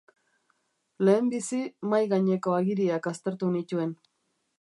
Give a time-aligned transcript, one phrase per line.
[1.09, 1.59] Lehenbizi,
[1.91, 3.93] mahai gaineko agiriak aztertu nituen.